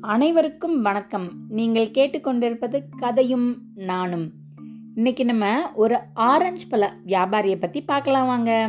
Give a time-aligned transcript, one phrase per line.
[0.00, 1.28] அனைவருக்கும் வணக்கம்.
[1.48, 4.32] நீங்கள் கேட்டுக்கொண்டிருப்பது கதையும் நானும்.
[4.94, 8.68] இன்னைக்கு நம்ம ஒரு ஆரஞ்சு பழ வியாபாரியை பத்தி பார்க்கலாம் வாங்க.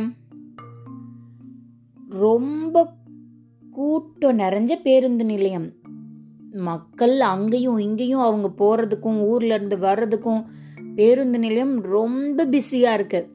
[2.08, 2.92] ரொம்ப
[3.72, 5.72] கூட்டம் நிறைஞ்ச பேருந்து நிலையம்.
[6.52, 10.44] மக்கள் அங்கேயும் இங்கேயும் அவங்க போகிறதுக்கும் ஊர்ல இருந்து வர்றதுக்கும்
[10.94, 13.34] பேருந்து நிலையம் ரொம்ப பிஸியாக இருக்குது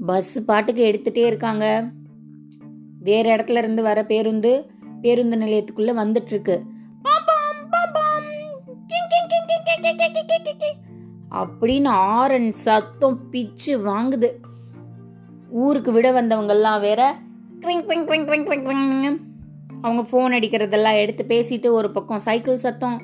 [0.00, 1.90] பஸ் பாட்டுக்கு எடுத்துட்டே இருக்காங்க.
[3.00, 6.62] வேற இடத்துல இருந்து வர பேருந்து பேருந்து நிலையத்துக்குள்ள வந்துட்டு இருக்கு
[11.30, 14.30] அப்படின்னு ஆரன் சத்தம் பிச்சு வாங்குது.
[15.50, 17.16] ஊருக்கு விட வந்தவங்கெல்லாம் வேற
[19.80, 23.02] அவங்க ஃபோன் அடிக்கிறதெல்லாம் எடுத்து பேசிட்டு ஒரு பக்கம் சைக்கிள் சத்தம்.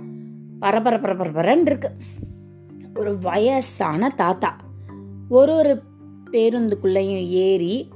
[0.59, 1.93] பரபர பரபரன்னு இருக்கு.
[2.95, 4.57] ஒரு வயசான தாத்தா.
[5.29, 5.83] ஒரு ஒரு
[6.33, 7.89] பேருந்துக்குள்ளேயும் ஏறி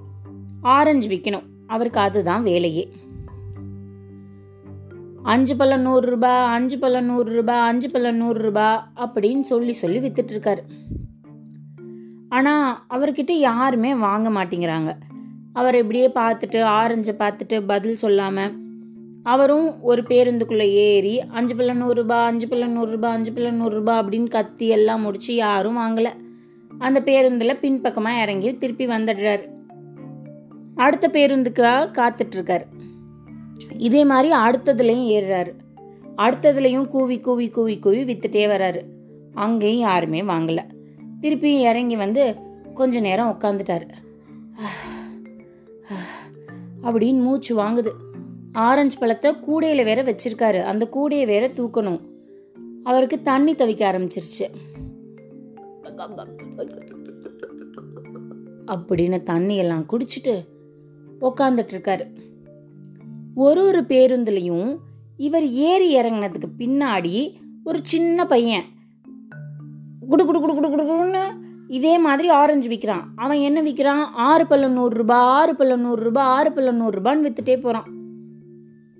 [0.63, 2.85] ஆரஞ்சு விற்கணும் அவருக்கு அதுதான் வேலையே.
[5.23, 8.67] அஞ்சு பழம் நூறு ரூபாய் அஞ்சு பழம் நூறுரூபா அஞ்சு பழம் நூறுரூபா
[8.97, 10.63] அப்படின்னு சொல்லி சொல்லி வித்துட்டு இருக்காரு
[12.29, 12.53] ஆனா
[12.91, 14.93] அவர்கிட்ட யாருமே வாங்க மாட்டேங்கிறாங்க.
[15.53, 18.53] அவர் இப்படியே பார்த்துட்டு ஆரஞ்சை பார்த்துட்டு பதில் சொல்லாம
[19.23, 24.69] அவரும் ஒரு பேருந்துக்குள்ள ஏறி அஞ்சு பழம் நூறுரூபா அஞ்சு பழம் நூறுரூபா அஞ்சு பழம் நூறுரூபா அப்படின்னு கத்தி
[24.69, 26.13] எல்லாம் முடிச்சு யாரும் வாங்கலை.
[26.79, 29.49] அந்த பேருந்துல பின்பக்கமா இறங்கி திருப்பி வந்துடுறாரு.
[30.75, 32.63] அடுத்த பேருந்துக்காக காத்துட்டு இருக்காரு
[33.77, 35.53] இதே மாதிரி அடுத்ததுலேயும் ஏறுறாரு.
[36.17, 38.81] அடுத்ததுலையும் கூவி கூவி கூவி கூவி வித்துட்டே வராரு.
[39.35, 40.59] அங்கேயும் யாருமே வாங்கல.
[41.21, 42.37] திருப்பி இறங்கி வந்து
[42.75, 43.89] கொஞ்ச நேரம் உட்காந்துட்டாரு
[46.83, 47.89] அப்படின்னு மூச்சு வாங்குது.
[48.53, 50.63] ஆரஞ்சு பழத்தை கூடையில வேற வச்சிருக்காரு.
[50.63, 52.01] அந்த கூடையை வேற தூக்கணும்.
[52.85, 54.47] அவருக்கு தண்ணி தவிக்க ஆரம்பிச்சிருச்சு.
[58.67, 60.45] அப்படின்னு தண்ணியெல்லாம் குடிச்சிட்டு
[61.21, 62.15] உக்காந்துட்டு இருக்காரு
[63.35, 64.79] ஒரு ஒரு பேருந்துலையும்
[65.17, 68.65] இவர் ஏறி இறங்கினதுக்கு பின்னாடி ஒரு சின்ன பையன்
[70.09, 71.23] குடு குடு குடு குடு குடுன்னு
[71.69, 76.73] இதே மாதிரி ஆரஞ்சு விற்கிறான் அவன் என்ன விற்கிறான் ஆறு பல்ல நூறுரூபா ஆறு பல்ல நூறுரூபா ஆறு பல்ல
[76.73, 77.83] நூறுரூபான்னு விற்றுட்டே வித்துட்டே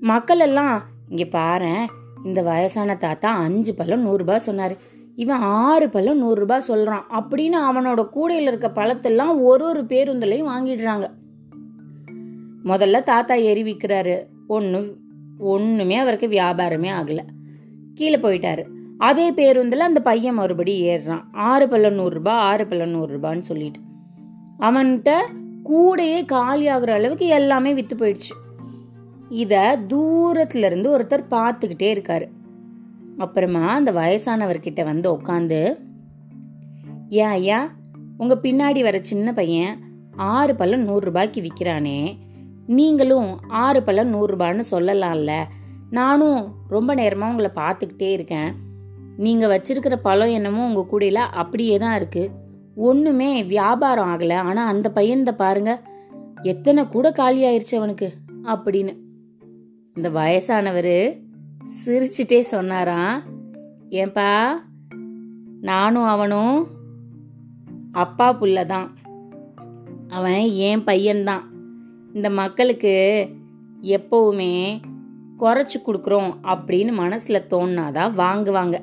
[0.01, 1.87] மக்கள் எல்லாம் இங்கே பாரு
[2.25, 4.77] இந்த வயசான தாத்தா அஞ்சு பழம் நூறுரூபா சொன்னார்.
[5.17, 11.11] இவன் ஆறு பழம் நூறுரூபா சொல்கிறான் அப்படின்னு அவனோட கூடையில் இருக்க பழத்தெல்லாம் ஒரு ஒரு பேருந்துலையும் வாங்கிடுறாங்க.
[12.65, 14.27] முதல்ல தாத்தா ஏறி விற்கிறாரு.
[14.47, 14.97] ஒன்று
[15.39, 17.19] ஒன்றுமே அவருக்கு வியாபாரமே ஆகலை.
[17.95, 18.65] கீழே போயிட்டாரு.
[18.99, 21.23] அதே பேருந்தில் அந்த பையன் மறுபடி ஏறுறான்.
[21.33, 23.81] ஆறு பல்ல நூறுரூபா ஆறு பல்ல நூறுரூபான்னு சொல்லிட்டு.
[24.61, 25.19] அவன்கிட்ட
[25.65, 28.55] கூடையே காலி ஆகுற அளவுக்கு எல்லாமே விற்று போயிடுச்சு.
[29.29, 32.35] இதை தூரத்துலேருந்து ஒருத்தர் பார்த்துக்கிட்டே இருக்காரு.
[33.17, 35.79] அப்புறமா அந்த வயசானவர்கிட்ட வந்து உட்காந்து
[37.09, 37.71] ஏன் ஐயா
[38.19, 39.79] உங்க பின்னாடி வர சின்ன பையன்
[40.17, 42.17] ஆறு பழம் நூறுரூபாய்க்கு விற்கிறானே
[42.67, 45.45] நீங்களும் ஆறு பழம் நூறுரூபான்னு சொல்லலாம்ல.
[45.91, 48.55] நானும் ரொம்ப நேரமாக உங்களை பார்த்துக்கிட்டே இருக்கேன்.
[49.17, 52.31] நீங்கள் வச்சிருக்கிற பழம் என்னமோ உங்கள் கூடையில் அப்படியே தான் இருக்குது
[52.75, 54.35] ஒன்றுமே வியாபாரம் ஆகலை.
[54.35, 55.83] ஆனால் அந்த பையன் இந்த பாருங்க
[56.43, 58.13] எத்தனை கூட காலி ஆயிடுச்சு அவனுக்கு.
[58.45, 58.95] அப்படின்னு.
[59.95, 61.26] இந்த வயசானவர்
[61.67, 63.23] சிரிச்சிட்டே சொன்னாராம்.
[63.91, 64.51] ஏன்பா
[65.61, 66.67] நானும் அவனும்
[67.93, 68.97] அப்பா புள்ள தான்
[70.09, 71.43] அவன் என் பையன்தான்.
[72.13, 73.29] இந்த மக்களுக்கு
[73.83, 74.81] எப்போவுமே
[75.39, 78.81] குறைச்சி கொடுக்குறோம் அப்படின்னு மனசில் தோணாதான் வாங்குவாங்க.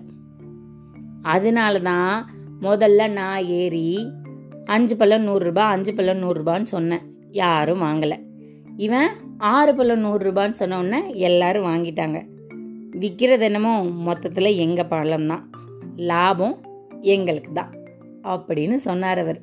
[1.21, 2.29] அதனால தான்
[2.61, 4.11] முதல்ல நான் ஏறி
[4.65, 7.01] அஞ்சு பள்ளம் நூறுரூபா அஞ்சு பள்ளம் நூறுரூபான்னு சொன்னேன்.
[7.31, 8.23] யாரும் வாங்கலை.
[8.77, 12.31] இவன் ஆறு பள்ளம் நூறுரூபான்னு சொன்னோடனே எல்லாரும் வாங்கிட்டாங்க.
[12.99, 15.49] விற்கிறது என்னமோ மொத்தத்தில் எங்கள் பழம் தான்
[15.95, 16.61] லாபம்
[17.01, 17.73] எங்களுக்கு தான்
[18.23, 19.41] அப்படின்னு சொன்னார் அவர்.